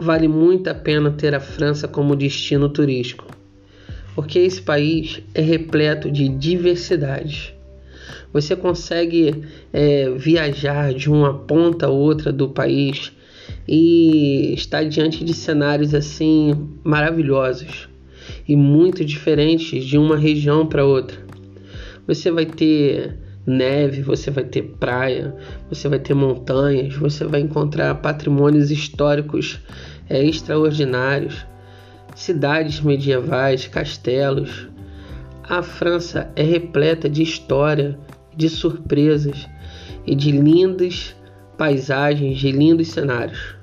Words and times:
vale 0.00 0.26
muito 0.26 0.68
a 0.68 0.74
pena 0.74 1.10
ter 1.10 1.34
a 1.34 1.40
França 1.40 1.86
como 1.86 2.16
destino 2.16 2.68
turístico, 2.68 3.26
porque 4.14 4.38
esse 4.38 4.62
país 4.62 5.20
é 5.34 5.42
repleto 5.42 6.10
de 6.10 6.28
diversidades. 6.28 7.52
Você 8.32 8.56
consegue 8.56 9.44
é, 9.72 10.10
viajar 10.10 10.94
de 10.94 11.10
uma 11.10 11.34
ponta 11.34 11.86
a 11.86 11.90
outra 11.90 12.32
do 12.32 12.48
país 12.48 13.12
e 13.68 14.54
estar 14.54 14.84
diante 14.84 15.24
de 15.24 15.34
cenários 15.34 15.94
assim 15.94 16.68
maravilhosos 16.82 17.88
e 18.48 18.56
muito 18.56 19.04
diferentes 19.04 19.84
de 19.84 19.98
uma 19.98 20.16
região 20.16 20.66
para 20.66 20.84
outra. 20.84 21.18
Você 22.06 22.30
vai 22.30 22.46
ter 22.46 23.18
neve, 23.46 24.02
você 24.02 24.30
vai 24.30 24.44
ter 24.44 24.62
praia, 24.62 25.34
você 25.68 25.88
vai 25.88 25.98
ter 25.98 26.14
montanhas, 26.14 26.94
você 26.94 27.24
vai 27.24 27.40
encontrar 27.40 27.94
patrimônios 27.96 28.70
históricos 28.70 29.58
é, 30.10 30.22
extraordinários, 30.22 31.46
cidades 32.14 32.80
medievais, 32.80 33.66
castelos. 33.66 34.68
A 35.42 35.62
França 35.62 36.30
é 36.36 36.42
repleta 36.42 37.08
de 37.08 37.22
história, 37.22 37.98
de 38.36 38.50
surpresas 38.50 39.48
e 40.06 40.14
de 40.14 40.30
lindas 40.30 41.16
paisagens, 41.56 42.38
de 42.38 42.52
lindos 42.52 42.88
cenários. 42.88 43.56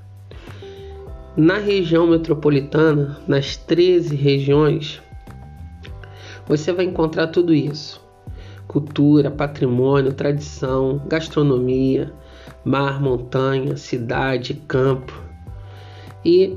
Na 1.36 1.58
região 1.58 2.08
metropolitana, 2.08 3.16
nas 3.28 3.56
13 3.56 4.16
regiões, 4.16 5.00
você 6.48 6.72
vai 6.72 6.84
encontrar 6.84 7.28
tudo 7.28 7.54
isso 7.54 8.08
cultura, 8.68 9.30
patrimônio, 9.30 10.12
tradição, 10.12 11.02
gastronomia, 11.08 12.12
mar, 12.62 13.00
montanha, 13.00 13.76
cidade, 13.76 14.54
campo. 14.68 15.27
E 16.24 16.56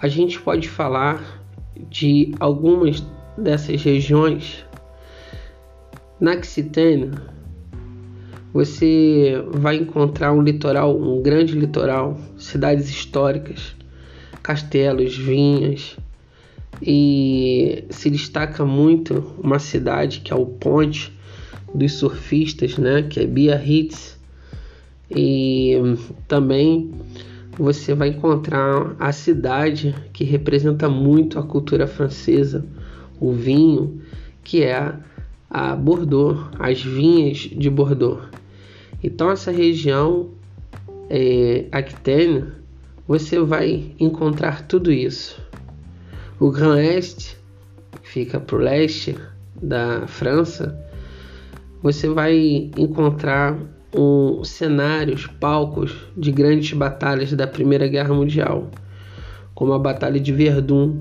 a 0.00 0.08
gente 0.08 0.40
pode 0.40 0.68
falar 0.68 1.42
de 1.90 2.34
algumas 2.38 3.02
dessas 3.36 3.82
regiões. 3.82 4.64
Na 6.20 6.32
Occitânia, 6.32 7.10
você 8.52 9.42
vai 9.50 9.76
encontrar 9.76 10.32
um 10.32 10.42
litoral, 10.42 10.96
um 10.96 11.20
grande 11.20 11.58
litoral, 11.58 12.16
cidades 12.36 12.88
históricas, 12.88 13.74
castelos, 14.42 15.16
vinhas, 15.16 15.96
e 16.80 17.84
se 17.90 18.10
destaca 18.10 18.64
muito 18.64 19.34
uma 19.42 19.58
cidade 19.58 20.20
que 20.20 20.32
é 20.32 20.36
o 20.36 20.46
Ponte, 20.46 21.12
dos 21.74 21.94
surfistas, 21.94 22.78
né, 22.78 23.02
que 23.02 23.20
é 23.20 23.26
Biarritz. 23.26 24.18
E 25.10 25.74
também 26.28 26.92
você 27.56 27.94
vai 27.94 28.08
encontrar 28.08 28.96
a 28.98 29.12
cidade 29.12 29.94
que 30.12 30.24
representa 30.24 30.88
muito 30.88 31.38
a 31.38 31.42
cultura 31.42 31.86
francesa, 31.86 32.64
o 33.20 33.32
vinho, 33.32 34.00
que 34.42 34.62
é 34.62 34.94
a 35.48 35.76
Bordeaux, 35.76 36.48
as 36.58 36.82
vinhas 36.82 37.38
de 37.38 37.70
Bordeaux. 37.70 38.22
Então 39.02 39.30
essa 39.30 39.50
região 39.50 40.30
é, 41.08 41.66
Aquitaine, 41.70 42.44
você 43.06 43.38
vai 43.38 43.92
encontrar 44.00 44.66
tudo 44.66 44.90
isso. 44.90 45.40
O 46.40 46.50
Grand 46.50 46.78
Est, 46.78 47.36
que 48.02 48.08
fica 48.08 48.40
para 48.40 48.56
o 48.56 48.58
leste 48.58 49.14
da 49.62 50.06
França, 50.06 50.78
você 51.82 52.08
vai 52.08 52.70
encontrar 52.76 53.56
um, 53.94 54.42
cenários, 54.42 55.26
palcos 55.26 55.94
de 56.16 56.32
grandes 56.32 56.72
batalhas 56.72 57.32
da 57.32 57.46
Primeira 57.46 57.86
Guerra 57.86 58.12
Mundial, 58.12 58.70
como 59.54 59.72
a 59.72 59.78
Batalha 59.78 60.20
de 60.20 60.32
Verdun. 60.32 60.98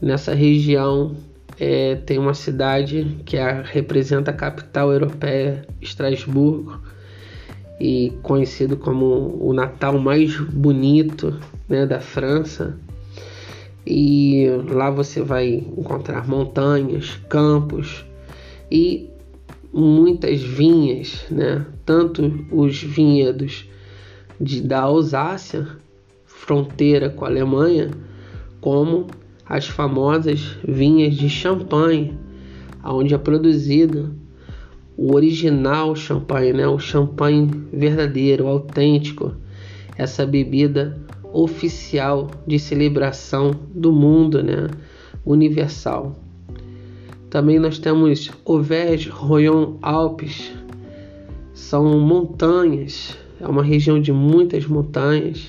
Nessa 0.00 0.32
região 0.32 1.14
é, 1.58 1.96
tem 1.96 2.18
uma 2.18 2.32
cidade 2.32 3.18
que 3.24 3.36
é, 3.36 3.62
representa 3.64 4.30
a 4.30 4.34
capital 4.34 4.92
europeia, 4.92 5.66
Estrasburgo, 5.80 6.80
e 7.80 8.12
conhecido 8.22 8.76
como 8.76 9.38
o 9.40 9.52
Natal 9.52 9.98
mais 9.98 10.36
bonito 10.38 11.38
né, 11.68 11.86
da 11.86 12.00
França. 12.00 12.78
E 13.86 14.46
lá 14.68 14.90
você 14.90 15.22
vai 15.22 15.54
encontrar 15.76 16.28
montanhas, 16.28 17.18
campos 17.28 18.04
e 18.70 19.09
muitas 19.72 20.42
vinhas, 20.42 21.24
né? 21.30 21.64
tanto 21.84 22.46
os 22.50 22.82
vinhedos 22.82 23.68
de, 24.40 24.60
da 24.60 24.82
Alsácia, 24.82 25.66
fronteira 26.24 27.10
com 27.10 27.24
a 27.24 27.28
Alemanha, 27.28 27.90
como 28.60 29.06
as 29.46 29.66
famosas 29.66 30.56
vinhas 30.66 31.14
de 31.14 31.28
champanhe, 31.28 32.18
onde 32.84 33.14
é 33.14 33.18
produzido 33.18 34.14
o 34.96 35.14
original 35.14 35.94
champanhe, 35.94 36.52
né? 36.52 36.66
o 36.66 36.78
champanhe 36.78 37.48
verdadeiro, 37.72 38.46
autêntico, 38.46 39.34
essa 39.96 40.26
bebida 40.26 40.98
oficial 41.32 42.28
de 42.46 42.58
celebração 42.58 43.52
do 43.74 43.92
mundo, 43.92 44.42
né? 44.42 44.68
universal. 45.24 46.18
Também 47.30 47.60
nós 47.60 47.78
temos 47.78 48.28
Auvergne, 48.44 49.08
Royon, 49.08 49.76
Alpes. 49.80 50.50
São 51.54 52.00
montanhas, 52.00 53.16
é 53.40 53.46
uma 53.46 53.62
região 53.62 54.00
de 54.00 54.12
muitas 54.12 54.66
montanhas 54.66 55.48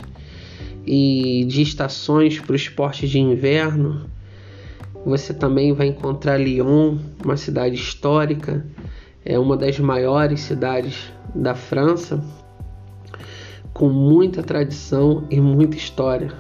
e 0.86 1.44
de 1.46 1.64
estações 1.64 2.40
para 2.40 2.54
o 2.54 2.56
esporte 2.56 3.08
de 3.08 3.18
inverno. 3.18 4.06
Você 5.04 5.34
também 5.34 5.74
vai 5.74 5.88
encontrar 5.88 6.38
Lyon, 6.38 7.00
uma 7.26 7.36
cidade 7.36 7.74
histórica, 7.74 8.64
é 9.26 9.40
uma 9.40 9.58
das 9.58 9.80
maiores 9.80 10.42
cidades 10.42 11.12
da 11.34 11.56
França, 11.56 12.24
com 13.74 13.90
muita 13.90 14.44
tradição 14.44 15.26
e 15.32 15.42
muita 15.42 15.78
história. 15.78 16.32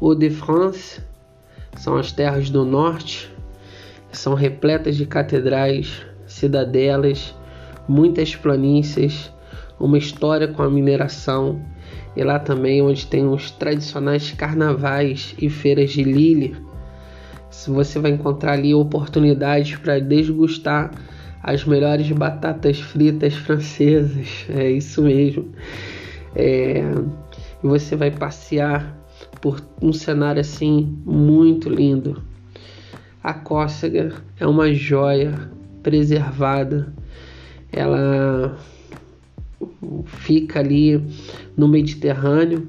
O 0.00 0.12
de 0.12 0.28
France 0.28 1.00
são 1.76 1.96
as 1.96 2.10
terras 2.10 2.50
do 2.50 2.64
norte, 2.64 3.33
são 4.16 4.34
repletas 4.34 4.96
de 4.96 5.06
catedrais, 5.06 6.04
cidadelas, 6.26 7.34
muitas 7.88 8.34
planícies, 8.34 9.32
uma 9.78 9.98
história 9.98 10.48
com 10.48 10.62
a 10.62 10.70
mineração 10.70 11.60
e 12.16 12.22
lá 12.22 12.38
também 12.38 12.80
onde 12.80 13.06
tem 13.06 13.26
os 13.26 13.50
tradicionais 13.50 14.32
carnavais 14.32 15.34
e 15.40 15.50
feiras 15.50 15.90
de 15.90 16.02
Lille. 16.02 16.56
Você 17.68 17.98
vai 17.98 18.10
encontrar 18.10 18.52
ali 18.52 18.74
oportunidades 18.74 19.76
para 19.76 19.98
desgustar 19.98 20.90
as 21.42 21.64
melhores 21.64 22.10
batatas 22.10 22.80
fritas 22.80 23.34
francesas, 23.34 24.46
é 24.48 24.70
isso 24.70 25.02
mesmo. 25.02 25.50
É, 26.34 26.82
você 27.62 27.94
vai 27.96 28.10
passear 28.10 28.98
por 29.40 29.60
um 29.80 29.92
cenário 29.92 30.40
assim 30.40 30.98
muito 31.04 31.68
lindo. 31.68 32.22
A 33.24 33.32
cócega 33.32 34.12
é 34.38 34.46
uma 34.46 34.74
joia 34.74 35.50
preservada, 35.82 36.92
ela 37.72 38.54
fica 40.04 40.60
ali 40.60 41.02
no 41.56 41.66
Mediterrâneo. 41.66 42.68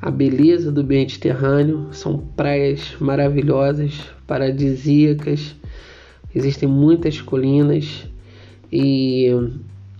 A 0.00 0.08
beleza 0.08 0.70
do 0.70 0.84
Mediterrâneo 0.84 1.88
são 1.90 2.18
praias 2.18 2.94
maravilhosas, 3.00 4.00
paradisíacas, 4.28 5.56
existem 6.32 6.68
muitas 6.68 7.20
colinas 7.20 8.06
e, 8.70 9.26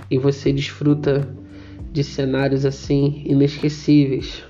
e 0.09 0.19
você 0.19 0.53
desfruta 0.53 1.29
de 1.93 2.05
cenários 2.05 2.65
assim 2.65 3.25
inesquecíveis. 3.27 4.45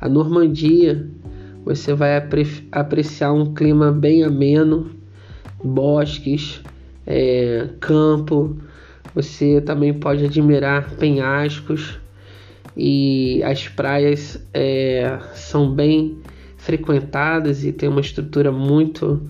A 0.00 0.08
Normandia 0.08 1.10
você 1.66 1.92
vai 1.92 2.16
apre 2.16 2.46
apreciar 2.70 3.32
um 3.32 3.52
clima 3.52 3.90
bem 3.90 4.22
ameno, 4.22 4.92
bosques, 5.64 6.62
é, 7.04 7.70
campo. 7.80 8.56
Você 9.16 9.60
também 9.60 9.92
pode 9.92 10.24
admirar 10.24 10.94
penhascos 10.94 11.98
e 12.76 13.42
as 13.42 13.66
praias 13.66 14.40
é, 14.54 15.18
são 15.34 15.68
bem 15.68 16.18
frequentadas 16.56 17.64
e 17.64 17.72
tem 17.72 17.88
uma 17.88 18.00
estrutura 18.00 18.52
muito 18.52 19.20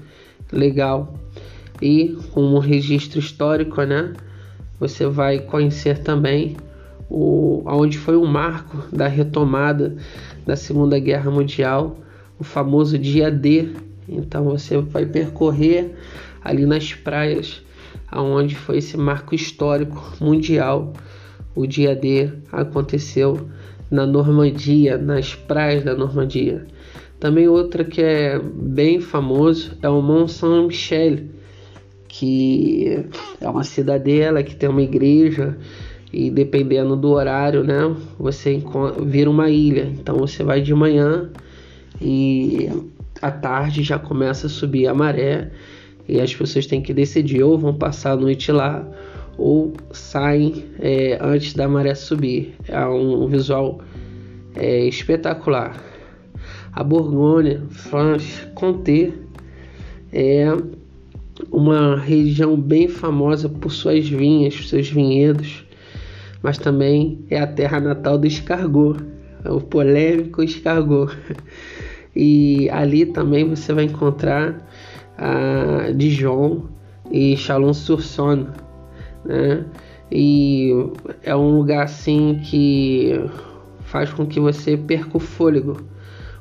legal. 0.52 1.18
E 1.80 2.18
com 2.32 2.42
um 2.42 2.58
registro 2.58 3.18
histórico, 3.18 3.82
né? 3.84 4.12
Você 4.78 5.06
vai 5.06 5.38
conhecer 5.38 6.00
também 6.00 6.54
o, 7.08 7.62
onde 7.64 7.96
foi 7.96 8.16
o 8.16 8.26
marco 8.26 8.94
da 8.94 9.08
retomada 9.08 9.96
da 10.44 10.54
Segunda 10.54 10.98
Guerra 10.98 11.30
Mundial 11.30 11.96
o 12.38 12.44
famoso 12.44 12.98
dia 12.98 13.30
D. 13.30 13.70
Então 14.08 14.44
você 14.44 14.78
vai 14.78 15.04
percorrer 15.06 15.94
ali 16.42 16.64
nas 16.64 16.94
praias 16.94 17.62
aonde 18.08 18.54
foi 18.54 18.78
esse 18.78 18.96
marco 18.96 19.34
histórico 19.34 20.12
mundial. 20.20 20.92
O 21.54 21.66
dia 21.66 21.94
D 21.94 22.30
aconteceu 22.52 23.48
na 23.90 24.06
Normandia, 24.06 24.98
nas 24.98 25.34
praias 25.34 25.84
da 25.84 25.94
Normandia. 25.94 26.66
Também 27.18 27.48
outra 27.48 27.82
que 27.84 28.02
é 28.02 28.38
bem 28.38 29.00
famoso 29.00 29.72
é 29.82 29.88
o 29.88 30.02
Mont 30.02 30.30
Saint-Michel, 30.30 31.20
que 32.06 33.06
é 33.40 33.48
uma 33.48 33.64
cidadela 33.64 34.42
que 34.42 34.54
tem 34.54 34.68
uma 34.68 34.82
igreja 34.82 35.56
e 36.12 36.30
dependendo 36.30 36.94
do 36.94 37.10
horário, 37.10 37.64
né, 37.64 37.94
você 38.18 38.62
vira 39.04 39.30
uma 39.30 39.50
ilha. 39.50 39.90
Então 39.98 40.16
você 40.16 40.44
vai 40.44 40.60
de 40.60 40.74
manhã 40.74 41.30
e 42.00 42.68
à 43.22 43.30
tarde 43.30 43.82
já 43.82 43.98
começa 43.98 44.46
a 44.46 44.50
subir 44.50 44.86
a 44.86 44.94
maré 44.94 45.50
e 46.08 46.20
as 46.20 46.34
pessoas 46.34 46.66
têm 46.66 46.80
que 46.80 46.92
decidir 46.92 47.42
ou 47.42 47.58
vão 47.58 47.74
passar 47.74 48.12
a 48.12 48.16
noite 48.16 48.52
lá 48.52 48.86
ou 49.38 49.72
saem 49.92 50.64
é, 50.78 51.18
antes 51.20 51.54
da 51.54 51.68
maré 51.68 51.94
subir. 51.94 52.54
É 52.68 52.86
um 52.86 53.26
visual 53.26 53.80
é, 54.54 54.86
espetacular. 54.86 55.76
A 56.72 56.82
Borgonha, 56.82 57.62
Franche, 57.70 58.46
Comté 58.54 59.12
é 60.12 60.46
uma 61.50 61.96
região 61.96 62.58
bem 62.58 62.88
famosa 62.88 63.48
por 63.48 63.70
suas 63.70 64.08
vinhas, 64.08 64.68
seus 64.68 64.88
vinhedos, 64.88 65.64
mas 66.42 66.58
também 66.58 67.24
é 67.30 67.38
a 67.38 67.46
terra 67.46 67.80
natal 67.80 68.18
do 68.18 68.26
escargot, 68.26 68.98
o 69.44 69.60
polêmico 69.60 70.42
escargot. 70.42 71.14
E 72.16 72.70
ali 72.70 73.04
também 73.04 73.46
você 73.46 73.74
vai 73.74 73.84
encontrar 73.84 74.66
a 75.18 75.90
Dijon 75.94 76.62
e 77.10 77.36
Chalon-sur-Saône, 77.36 78.48
né? 79.22 79.66
E 80.10 80.70
é 81.22 81.36
um 81.36 81.58
lugar 81.58 81.84
assim 81.84 82.40
que 82.42 83.20
faz 83.80 84.10
com 84.12 84.24
que 84.24 84.40
você 84.40 84.76
perca 84.76 85.16
o 85.16 85.20
fôlego 85.20 85.76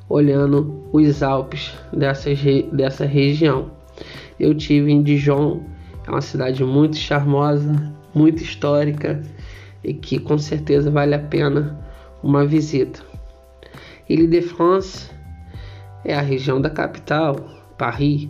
olhando 0.07 0.85
os 0.93 1.21
Alpes 1.21 1.73
dessa, 1.91 2.29
dessa 2.71 3.05
região. 3.05 3.71
Eu 4.39 4.55
tive 4.55 4.91
em 4.91 5.03
Dijon, 5.03 5.61
é 6.07 6.11
uma 6.11 6.21
cidade 6.21 6.63
muito 6.63 6.95
charmosa, 6.95 7.93
muito 8.13 8.41
histórica 8.41 9.21
e 9.83 9.93
que 9.93 10.19
com 10.19 10.37
certeza 10.37 10.89
vale 10.89 11.15
a 11.15 11.19
pena 11.19 11.79
uma 12.23 12.45
visita. 12.45 13.01
Ile-de-France 14.07 15.14
é 16.05 16.13
a 16.13 16.21
região 16.21 16.61
da 16.61 16.69
capital, 16.69 17.35
Paris, 17.77 18.29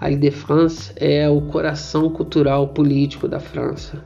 a 0.00 0.10
Ile-de-France 0.10 0.92
é 0.96 1.28
o 1.28 1.40
coração 1.40 2.08
cultural 2.10 2.68
político 2.68 3.26
da 3.26 3.40
França. 3.40 4.04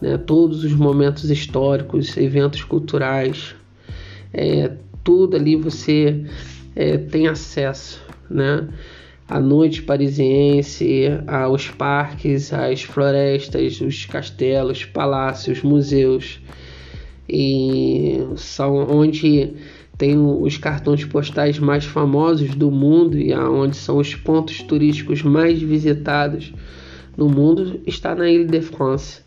Né? 0.00 0.18
Todos 0.18 0.64
os 0.64 0.72
momentos 0.72 1.30
históricos, 1.30 2.16
eventos 2.16 2.64
culturais, 2.64 3.54
é, 4.32 4.72
tudo 5.04 5.36
ali 5.36 5.54
você 5.54 6.24
é, 6.74 6.96
tem 6.96 7.28
acesso. 7.28 8.02
Né? 8.28 8.68
A 9.28 9.38
noite 9.38 9.82
parisiense, 9.82 11.04
aos 11.28 11.68
parques, 11.68 12.52
às 12.52 12.82
florestas, 12.82 13.80
os 13.80 14.06
castelos, 14.06 14.84
palácios, 14.84 15.62
museus, 15.62 16.40
e 17.28 18.18
são 18.34 18.74
onde 18.90 19.54
tem 20.00 20.16
os 20.16 20.56
cartões 20.56 21.04
postais 21.04 21.58
mais 21.58 21.84
famosos 21.84 22.54
do 22.54 22.70
mundo 22.70 23.18
e 23.18 23.34
aonde 23.34 23.76
são 23.76 23.98
os 23.98 24.14
pontos 24.14 24.62
turísticos 24.62 25.22
mais 25.22 25.60
visitados 25.60 26.54
no 27.18 27.28
mundo 27.28 27.82
está 27.86 28.14
na 28.14 28.30
Ilha 28.30 28.46
de 28.46 28.62
France. 28.62 29.20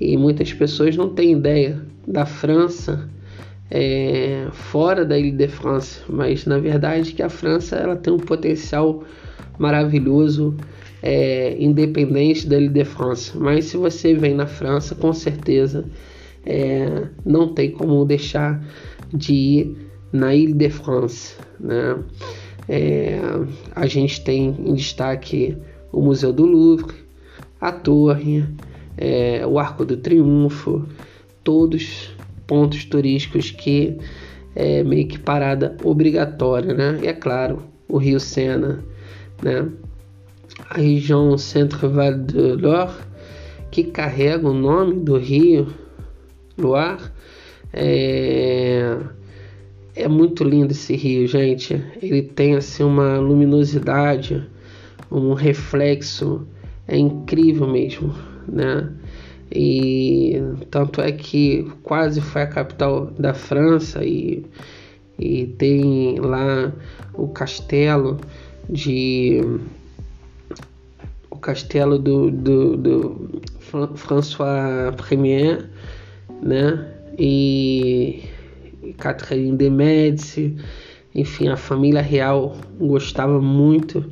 E 0.00 0.16
muitas 0.16 0.52
pessoas 0.52 0.96
não 0.96 1.10
têm 1.10 1.34
ideia 1.34 1.80
da 2.04 2.26
França 2.26 3.08
é, 3.70 4.48
fora 4.50 5.04
da 5.04 5.16
Ilha 5.16 5.30
de 5.30 5.46
France, 5.46 6.00
mas 6.08 6.44
na 6.44 6.58
verdade 6.58 7.12
que 7.12 7.22
a 7.22 7.28
França 7.28 7.76
ela 7.76 7.94
tem 7.94 8.12
um 8.12 8.18
potencial 8.18 9.04
maravilhoso 9.60 10.56
é, 11.04 11.56
independente 11.56 12.48
da 12.48 12.58
Ilha 12.58 12.68
de 12.68 12.84
France. 12.84 13.30
Mas 13.38 13.66
se 13.66 13.76
você 13.76 14.12
vem 14.12 14.34
na 14.34 14.48
França, 14.48 14.92
com 14.92 15.12
certeza 15.12 15.84
é, 16.44 17.04
não 17.24 17.54
tem 17.54 17.70
como 17.70 18.04
deixar 18.04 18.60
de 19.14 19.32
ir 19.32 19.89
na 20.12 20.34
Ile-de-France. 20.34 21.36
Né? 21.58 21.98
É, 22.68 23.18
a 23.74 23.86
gente 23.86 24.22
tem 24.22 24.54
em 24.64 24.74
destaque 24.74 25.56
o 25.92 26.00
Museu 26.00 26.32
do 26.32 26.46
Louvre, 26.46 26.94
a 27.60 27.72
Torre, 27.72 28.44
é, 28.96 29.44
o 29.46 29.58
Arco 29.58 29.84
do 29.84 29.96
Triunfo, 29.96 30.86
todos 31.42 32.10
pontos 32.46 32.84
turísticos 32.84 33.50
que 33.50 33.98
é 34.54 34.82
meio 34.82 35.06
que 35.06 35.18
parada 35.18 35.76
obrigatória, 35.84 36.74
né? 36.74 36.98
E 37.02 37.06
é 37.06 37.12
claro, 37.12 37.62
o 37.88 37.98
Rio 37.98 38.18
Sena, 38.18 38.84
né? 39.42 39.68
A 40.68 40.78
região 40.78 41.36
Centre-Val 41.38 42.14
de 42.14 42.52
Loire, 42.54 42.92
que 43.70 43.84
carrega 43.84 44.48
o 44.48 44.52
nome 44.52 45.00
do 45.00 45.16
rio 45.16 45.68
Loire, 46.58 47.04
é, 47.72 48.96
é 49.94 50.08
muito 50.08 50.44
lindo 50.44 50.72
esse 50.72 50.94
rio, 50.94 51.26
gente. 51.26 51.82
Ele 52.00 52.22
tem 52.22 52.56
assim 52.56 52.82
uma 52.82 53.18
luminosidade, 53.18 54.46
um 55.10 55.34
reflexo, 55.34 56.46
é 56.86 56.96
incrível 56.96 57.66
mesmo, 57.66 58.14
né? 58.48 58.92
E 59.52 60.40
tanto 60.70 61.00
é 61.00 61.10
que 61.10 61.70
quase 61.82 62.20
foi 62.20 62.42
a 62.42 62.46
capital 62.46 63.06
da 63.18 63.34
França 63.34 64.04
e, 64.04 64.46
e 65.18 65.46
tem 65.46 66.20
lá 66.20 66.72
o 67.14 67.26
castelo 67.28 68.18
de 68.68 69.40
o 71.28 71.36
castelo 71.36 71.98
do, 71.98 72.30
do, 72.30 72.76
do 72.76 73.40
François 73.96 74.94
Premier, 74.96 75.68
né? 76.40 76.92
E 77.18 78.22
Catherine 78.98 79.56
de 79.56 79.70
Médici, 79.70 80.56
enfim, 81.14 81.48
a 81.48 81.56
família 81.56 82.00
real 82.00 82.56
gostava 82.78 83.40
muito 83.40 84.04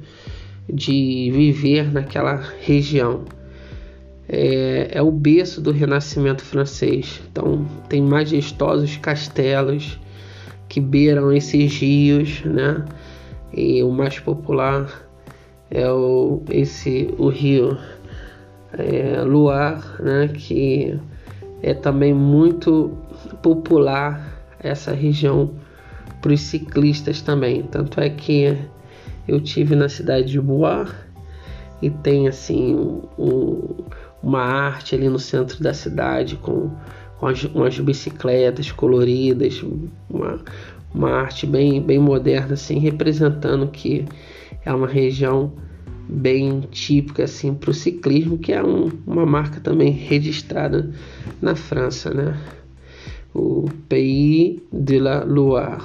de 0.68 1.30
viver 1.32 1.92
naquela 1.92 2.42
região. 2.60 3.24
É, 4.28 4.88
é, 4.92 5.02
o 5.02 5.10
berço 5.10 5.60
do 5.60 5.70
Renascimento 5.70 6.42
francês. 6.42 7.20
Então 7.30 7.66
tem 7.88 8.02
majestosos 8.02 8.96
castelos 8.98 9.98
que 10.68 10.80
beiram 10.80 11.32
esses 11.32 11.78
rios, 11.78 12.42
né? 12.44 12.84
E 13.54 13.82
o 13.82 13.90
mais 13.90 14.18
popular 14.18 15.08
é 15.70 15.90
o, 15.90 16.42
esse, 16.50 17.14
o 17.16 17.28
rio 17.28 17.78
é, 18.74 19.22
Loire, 19.22 19.80
né? 20.00 20.28
Que 20.28 21.00
é 21.62 21.72
também 21.72 22.12
muito 22.12 22.92
popular 23.40 24.37
essa 24.60 24.92
região 24.92 25.50
para 26.20 26.32
os 26.32 26.40
ciclistas 26.40 27.20
também. 27.20 27.62
Tanto 27.62 28.00
é 28.00 28.08
que 28.08 28.56
eu 29.26 29.40
tive 29.40 29.74
na 29.74 29.88
cidade 29.88 30.28
de 30.28 30.40
Bois 30.40 30.88
e 31.80 31.90
tem 31.90 32.26
assim 32.26 32.74
um, 33.18 33.84
uma 34.22 34.40
arte 34.40 34.94
ali 34.94 35.08
no 35.08 35.18
centro 35.18 35.62
da 35.62 35.72
cidade 35.72 36.36
com, 36.36 36.70
com 37.18 37.26
as, 37.26 37.44
umas 37.44 37.78
bicicletas 37.78 38.72
coloridas, 38.72 39.62
uma, 40.08 40.40
uma 40.92 41.10
arte 41.10 41.46
bem, 41.46 41.80
bem 41.80 41.98
moderna 41.98 42.54
assim, 42.54 42.78
representando 42.78 43.68
que 43.68 44.04
é 44.64 44.72
uma 44.72 44.88
região 44.88 45.52
bem 46.08 46.62
típica 46.70 47.24
assim 47.24 47.54
para 47.54 47.70
o 47.70 47.74
ciclismo, 47.74 48.38
que 48.38 48.52
é 48.52 48.64
um, 48.64 48.90
uma 49.06 49.26
marca 49.26 49.60
também 49.60 49.92
registrada 49.92 50.90
na 51.40 51.54
França, 51.54 52.12
né? 52.12 52.36
O 53.38 53.68
Pays 53.88 54.60
de 54.72 54.98
la 54.98 55.22
Loire. 55.24 55.82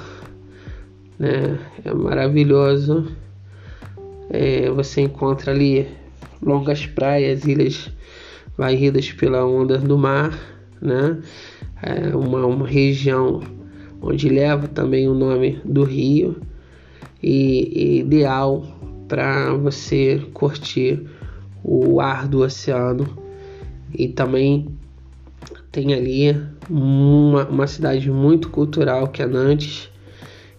Né? 1.20 1.60
É 1.86 1.94
maravilhoso. 1.94 3.08
É, 4.30 4.70
você 4.72 5.02
encontra 5.02 5.52
ali 5.52 5.88
longas 6.42 6.86
praias, 6.88 7.46
ilhas 7.46 7.92
varridas 8.58 9.12
pela 9.12 9.46
onda 9.46 9.78
do 9.78 9.98
mar, 9.98 10.38
né? 10.82 11.22
É 11.82 12.16
uma, 12.16 12.46
uma 12.46 12.68
região 12.68 13.42
onde 14.02 14.30
leva 14.30 14.68
também 14.68 15.08
o 15.08 15.14
nome 15.14 15.62
do 15.64 15.84
rio 15.84 16.38
e, 17.22 17.72
e 17.76 18.00
ideal 18.00 18.66
para 19.08 19.54
você 19.54 20.22
curtir 20.34 21.06
o 21.64 22.02
ar 22.02 22.28
do 22.28 22.40
oceano 22.40 23.08
e 23.94 24.08
também 24.08 24.68
tem 25.72 25.94
ali 25.94 26.40
uma, 26.70 27.48
uma 27.48 27.68
cidade 27.68 28.10
muito 28.12 28.50
cultural 28.50 29.08
que 29.08 29.22
é 29.22 29.26
Nantes 29.26 29.90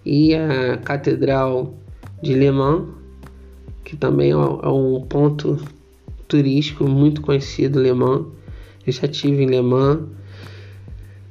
e 0.04 0.34
a 0.34 0.76
Catedral 0.78 1.74
de 2.22 2.34
Le 2.34 2.50
Mans, 2.50 2.88
que 3.84 3.96
também 3.96 4.32
é 4.32 4.36
um 4.36 5.00
ponto 5.08 5.58
turístico 6.26 6.88
muito 6.88 7.20
conhecido, 7.20 7.80
Le 7.80 7.92
Mans. 7.92 8.26
Eu 8.86 8.92
já 8.92 9.06
tive 9.06 9.44
em 9.44 9.46
Le 9.46 9.62
Mans 9.62 10.00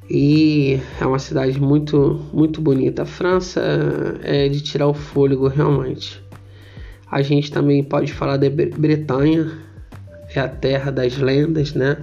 e 0.10 0.79
é 1.00 1.05
uma 1.05 1.19
cidade 1.19 1.60
muito, 1.60 2.19
muito 2.33 2.62
bonita. 2.62 3.03
A 3.03 3.05
França 3.05 3.62
é 4.24 4.48
de 4.48 4.62
tirar 4.62 4.88
o 4.88 4.93
fôlego 4.93 5.48
realmente. 5.48 6.24
A 7.10 7.22
gente 7.22 7.51
também 7.51 7.83
pode 7.83 8.12
falar 8.12 8.38
da 8.38 8.50
Bretanha, 8.50 9.51
é 10.33 10.39
a 10.39 10.48
terra 10.48 10.91
das 10.91 11.17
lendas, 11.17 11.74
né? 11.74 11.98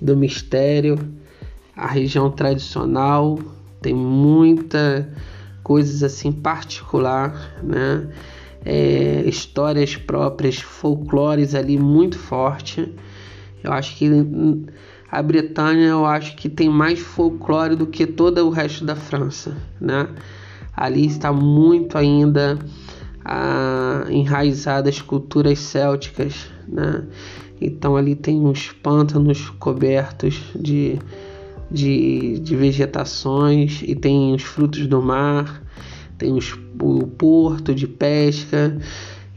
Do 0.00 0.16
mistério, 0.16 0.98
a 1.76 1.86
região 1.86 2.30
tradicional, 2.30 3.38
tem 3.80 3.94
muita 3.94 5.08
coisas 5.62 6.02
assim 6.02 6.32
particular, 6.32 7.56
né? 7.62 8.08
É, 8.64 9.22
histórias 9.26 9.96
próprias, 9.96 10.58
folclores 10.58 11.54
ali 11.54 11.78
muito 11.78 12.18
forte. 12.18 12.92
Eu 13.62 13.72
acho 13.72 13.96
que 13.96 14.10
a 15.10 15.22
Bretanha 15.22 15.88
eu 15.88 16.04
acho 16.04 16.36
que 16.36 16.48
tem 16.48 16.68
mais 16.68 16.98
folclore 16.98 17.76
do 17.76 17.86
que 17.86 18.06
todo 18.06 18.38
o 18.46 18.50
resto 18.50 18.84
da 18.84 18.96
França, 18.96 19.56
né? 19.80 20.08
Ali 20.76 21.06
está 21.06 21.32
muito 21.32 21.96
ainda 21.98 22.58
ah, 23.24 24.04
enraizadas 24.08 25.00
culturas 25.00 25.58
célticas, 25.58 26.50
né? 26.66 27.04
Então 27.60 27.96
ali 27.96 28.14
tem 28.14 28.40
uns 28.40 28.72
pântanos 28.72 29.50
cobertos 29.58 30.40
de, 30.54 30.98
de, 31.70 32.38
de 32.38 32.56
vegetações 32.56 33.82
e 33.82 33.94
tem 33.94 34.34
os 34.34 34.42
frutos 34.42 34.86
do 34.86 35.02
mar, 35.02 35.62
tem 36.16 36.34
os, 36.34 36.56
o 36.80 37.06
porto 37.06 37.74
de 37.74 37.86
pesca 37.86 38.76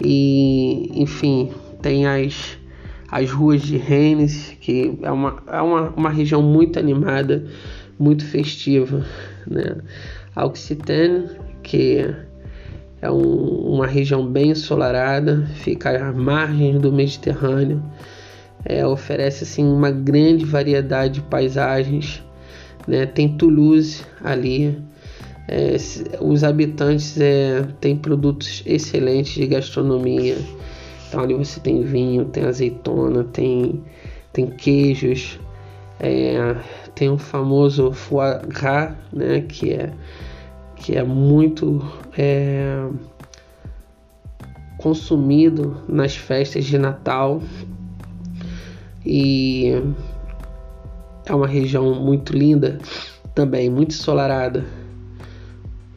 e 0.03 0.91
enfim 1.01 1.51
tem 1.81 2.05
as 2.05 2.59
as 3.11 3.29
ruas 3.29 3.61
de 3.61 3.75
Rennes, 3.75 4.55
que 4.61 4.97
é 5.01 5.11
uma, 5.11 5.43
é 5.45 5.61
uma, 5.61 5.89
uma 5.89 6.09
região 6.09 6.41
muito 6.41 6.79
animada, 6.79 7.45
muito 7.99 8.25
festiva. 8.25 9.05
Né? 9.45 9.81
A 10.33 10.45
Occitânia, 10.45 11.29
que 11.61 12.09
é 13.01 13.09
um, 13.09 13.73
uma 13.73 13.87
região 13.87 14.25
bem 14.25 14.51
ensolarada, 14.51 15.45
fica 15.55 16.07
à 16.07 16.11
margem 16.11 16.77
do 16.77 16.91
Mediterrâneo, 16.91 17.81
é, 18.63 18.85
oferece 18.85 19.43
assim, 19.43 19.65
uma 19.65 19.91
grande 19.91 20.45
variedade 20.45 21.15
de 21.15 21.21
paisagens. 21.21 22.23
Né? 22.87 23.05
Tem 23.05 23.37
Toulouse 23.37 24.03
ali, 24.23 24.77
é, 25.47 25.75
os 26.19 26.43
habitantes 26.43 27.19
é, 27.19 27.65
têm 27.79 27.95
produtos 27.97 28.63
excelentes 28.65 29.33
de 29.33 29.47
gastronomia 29.47 30.37
então 31.11 31.19
ali 31.19 31.33
você 31.33 31.59
tem 31.59 31.83
vinho, 31.83 32.23
tem 32.23 32.45
azeitona, 32.45 33.25
tem, 33.25 33.83
tem 34.31 34.47
queijos, 34.47 35.37
é, 35.99 36.55
tem 36.95 37.09
o 37.09 37.17
famoso 37.17 37.91
foie 37.91 38.39
gras, 38.47 38.93
né, 39.11 39.41
que 39.41 39.73
é, 39.73 39.91
que 40.81 40.97
é 40.97 41.03
muito 41.03 41.79
é, 42.17 42.89
consumido 44.77 45.77
nas 45.87 46.15
festas 46.15 46.65
de 46.65 46.77
Natal 46.77 47.41
e 49.05 49.71
é 51.25 51.33
uma 51.33 51.47
região 51.47 51.93
muito 51.93 52.35
linda 52.35 52.79
também, 53.33 53.69
muito 53.69 53.91
ensolarada. 53.91 54.65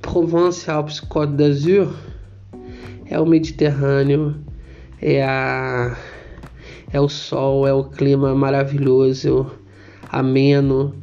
Provence 0.03 0.71
Alpes 0.71 1.01
Côte 1.01 1.33
d'Azur 1.33 1.93
é 3.07 3.19
o 3.19 3.27
Mediterrâneo 3.27 4.37
é 5.01 5.23
a 5.23 5.97
é 6.93 7.01
o 7.01 7.09
sol, 7.09 7.67
é 7.67 7.73
o 7.73 7.85
clima 7.85 8.35
maravilhoso, 8.35 9.51
ameno. 10.11 10.95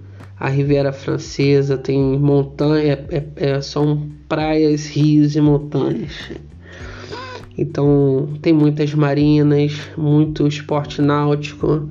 A 0.42 0.50
Riviera 0.50 0.92
Francesa 0.92 1.78
tem 1.78 2.18
montanha, 2.18 3.06
é, 3.12 3.18
é, 3.18 3.50
é, 3.52 3.62
são 3.62 4.10
praias, 4.28 4.88
rios 4.88 5.36
e 5.36 5.40
montanhas. 5.40 6.32
Então 7.56 8.28
tem 8.42 8.52
muitas 8.52 8.92
marinas, 8.96 9.80
muito 9.96 10.48
esporte 10.48 11.00
náutico. 11.00 11.88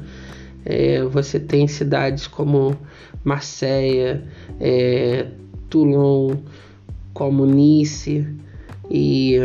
É, 0.64 1.00
você 1.04 1.38
tem 1.38 1.68
cidades 1.68 2.26
como 2.26 2.76
Marseille, 3.22 4.20
é, 4.58 5.28
Toulon, 5.68 6.34
como 7.14 7.46
Nice 7.46 8.26
e 8.90 9.36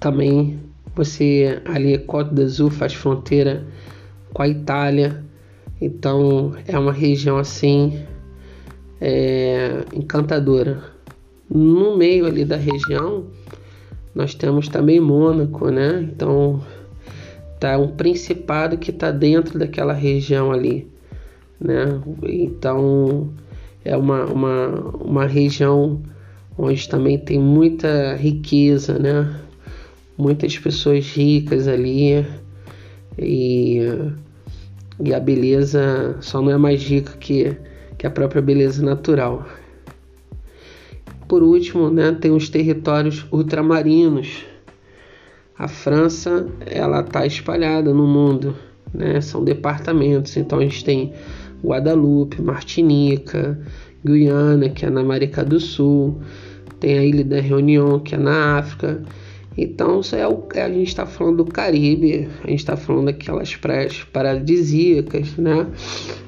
também 0.00 0.58
você 0.96 1.60
ali, 1.66 1.98
Côte 1.98 2.32
d'Azur 2.32 2.70
faz 2.70 2.94
fronteira 2.94 3.66
com 4.32 4.40
a 4.40 4.48
Itália, 4.48 5.27
então 5.80 6.54
é 6.66 6.78
uma 6.78 6.92
região 6.92 7.36
assim 7.36 8.04
é, 9.00 9.84
encantadora. 9.94 10.82
No 11.48 11.96
meio 11.96 12.26
ali 12.26 12.44
da 12.44 12.56
região, 12.56 13.26
nós 14.14 14.34
temos 14.34 14.68
também 14.68 15.00
Mônaco, 15.00 15.70
né? 15.70 16.02
Então 16.02 16.62
tá 17.58 17.78
um 17.78 17.88
principado 17.88 18.76
que 18.76 18.90
está 18.90 19.10
dentro 19.10 19.58
daquela 19.58 19.92
região 19.92 20.52
ali, 20.52 20.86
né? 21.60 22.00
Então 22.22 23.30
é 23.84 23.96
uma, 23.96 24.24
uma, 24.26 24.68
uma 25.00 25.26
região 25.26 26.02
onde 26.56 26.88
também 26.88 27.18
tem 27.18 27.38
muita 27.38 28.14
riqueza, 28.16 28.98
né? 28.98 29.40
muitas 30.18 30.58
pessoas 30.58 31.06
ricas 31.06 31.68
ali 31.68 32.26
e, 33.16 33.78
e 35.00 35.14
a 35.14 35.20
beleza 35.20 36.16
só 36.20 36.42
não 36.42 36.50
é 36.50 36.56
mais 36.56 36.82
rica 36.82 37.12
que, 37.18 37.56
que 37.96 38.06
a 38.06 38.10
própria 38.10 38.42
beleza 38.42 38.84
natural. 38.84 39.46
Por 41.28 41.42
último, 41.42 41.90
né, 41.90 42.16
tem 42.18 42.30
os 42.30 42.48
territórios 42.48 43.26
ultramarinos. 43.30 44.44
A 45.58 45.68
França 45.68 46.46
ela 46.66 47.00
está 47.00 47.26
espalhada 47.26 47.92
no 47.92 48.06
mundo, 48.06 48.56
né? 48.94 49.20
São 49.20 49.44
departamentos. 49.44 50.36
Então 50.36 50.58
a 50.58 50.62
gente 50.62 50.84
tem 50.84 51.12
Guadalupe, 51.62 52.40
Martinica, 52.40 53.58
Guiana, 54.04 54.68
que 54.68 54.86
é 54.86 54.90
na 54.90 55.00
América 55.00 55.44
do 55.44 55.58
Sul, 55.58 56.20
tem 56.80 56.98
a 56.98 57.04
Ilha 57.04 57.24
da 57.24 57.40
Reunião, 57.40 57.98
que 57.98 58.14
é 58.14 58.18
na 58.18 58.58
África, 58.58 59.02
então, 59.60 59.98
isso 59.98 60.14
é 60.14 60.24
o 60.24 60.46
a 60.54 60.68
gente 60.68 60.86
está 60.86 61.04
falando 61.04 61.42
do 61.42 61.44
Caribe, 61.46 62.28
a 62.44 62.46
gente 62.48 62.60
está 62.60 62.76
falando 62.76 63.06
daquelas 63.06 63.56
praias 63.56 64.04
paradisíacas, 64.04 65.36
né? 65.36 65.66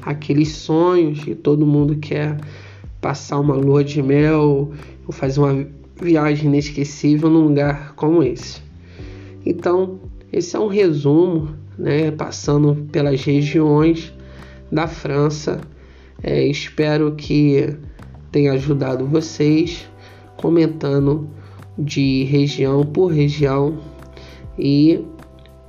Aqueles 0.03 0.49
sonhos 0.49 1.23
que 1.23 1.37
todo 1.37 1.65
mundo 1.65 1.95
quer 1.99 2.37
passar 3.01 3.39
uma 3.39 3.55
lua 3.55 3.85
de 3.85 4.03
mel 4.03 4.73
ou 5.07 5.13
fazer 5.13 5.39
uma 5.39 5.65
viagem 6.03 6.47
inesquecível 6.47 7.31
num 7.31 7.45
lugar 7.47 7.95
como 7.95 8.21
esse. 8.21 8.61
Então, 9.47 10.01
esse 10.33 10.57
é 10.57 10.59
um 10.59 10.67
resumo, 10.67 11.51
né? 11.79 12.11
Passando 12.11 12.89
pelas 12.91 13.23
regiões 13.23 14.13
da 14.73 14.89
França. 14.89 15.61
É, 16.21 16.45
espero 16.45 17.15
que 17.15 17.77
tenha 18.33 18.55
ajudado 18.55 19.07
vocês 19.07 19.89
comentando 20.37 21.31
de 21.81 22.25
região 22.25 22.85
por 22.85 23.09
região 23.09 23.79
e 24.59 25.05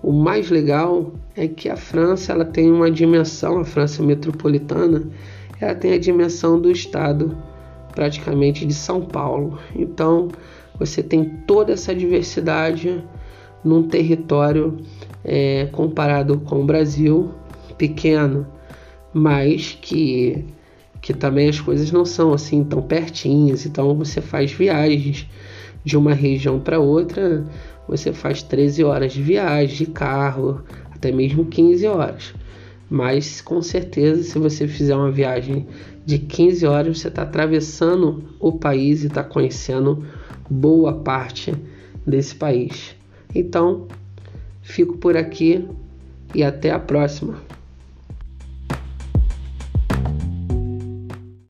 o 0.04 0.12
mais 0.12 0.50
legal 0.50 1.14
é 1.36 1.48
que 1.48 1.70
a 1.70 1.78
França 1.78 2.34
ela 2.34 2.44
tem 2.44 2.72
uma 2.72 2.90
dimensão, 2.90 3.60
a 3.60 3.66
França 3.66 4.04
metropolitana, 4.04 5.04
ela 5.60 5.76
tem 5.76 5.94
a 5.94 6.00
dimensão 6.00 6.60
do 6.60 6.72
estado 6.72 7.38
praticamente 7.94 8.66
de 8.66 8.74
São 8.74 9.02
Paulo. 9.02 9.60
Então 9.76 10.30
você 10.78 11.04
tem 11.04 11.24
toda 11.46 11.74
essa 11.74 11.94
diversidade 11.94 13.04
num 13.64 13.84
território 13.84 14.78
é, 15.24 15.68
comparado 15.72 16.40
com 16.40 16.62
o 16.62 16.66
Brasil 16.66 17.32
pequeno, 17.78 18.48
mas 19.14 19.78
que 19.80 20.46
que 21.02 21.16
também 21.16 21.50
as 21.50 21.60
coisas 21.60 21.92
não 21.92 22.06
são 22.06 22.32
assim 22.32 22.64
tão 22.64 22.80
pertinhas. 22.82 23.66
Então 23.66 23.96
você 23.96 24.22
faz 24.22 24.52
viagens 24.52 25.28
de 25.84 25.98
uma 25.98 26.14
região 26.14 26.60
para 26.60 26.80
outra, 26.80 27.46
você 27.88 28.14
faz 28.14 28.44
13 28.44 28.84
horas 28.84 29.14
de 29.14 29.22
viagem 29.22 29.78
de 29.78 29.86
carro, 29.86 30.62
até 30.94 31.12
mesmo 31.12 31.46
15 31.46 31.88
horas. 31.88 32.34
Mas 32.90 33.42
com 33.42 33.62
certeza, 33.62 34.24
se 34.24 34.38
você 34.38 34.68
fizer 34.68 34.96
uma 34.96 35.12
viagem 35.12 35.66
de 36.06 36.18
15 36.20 36.66
horas, 36.66 37.00
você 37.00 37.08
está 37.08 37.24
atravessando 37.24 38.24
o 38.40 38.52
país 38.52 39.04
e 39.04 39.08
está 39.08 39.24
conhecendo 39.24 40.06
boa 40.50 40.94
parte 40.94 41.54
desse 42.06 42.36
país. 42.36 42.96
Então, 43.34 43.88
fico 44.62 44.98
por 44.98 45.16
aqui 45.16 45.66
e 46.36 46.44
até 46.44 46.72
a 46.72 46.80
próxima. 46.80 47.36